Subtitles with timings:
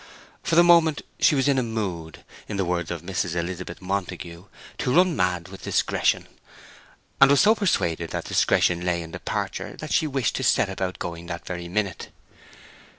[0.41, 3.35] For the moment she was in a mood, in the words of Mrs.
[3.35, 4.45] Elizabeth Montagu,
[4.79, 6.25] "to run mad with discretion;"
[7.21, 10.97] and was so persuaded that discretion lay in departure that she wished to set about
[10.97, 12.09] going that very minute.